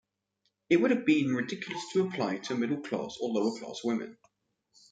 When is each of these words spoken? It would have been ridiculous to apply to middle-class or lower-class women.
It 0.71 0.77
would 0.77 0.89
have 0.89 1.05
been 1.05 1.35
ridiculous 1.35 1.83
to 1.93 2.07
apply 2.07 2.39
to 2.39 2.55
middle-class 2.55 3.17
or 3.21 3.29
lower-class 3.29 3.83
women. 3.83 4.17